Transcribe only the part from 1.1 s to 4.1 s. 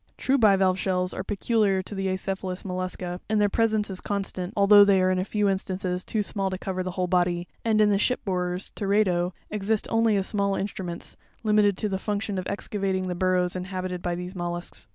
are peculiar to the acephalous mollusca; and their presence is